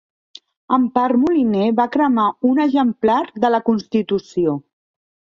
[0.75, 4.57] Empar Moliner va cremar un exemplar de la constitució